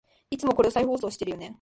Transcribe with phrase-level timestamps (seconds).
[0.31, 1.49] いつもこれ再放送してるよね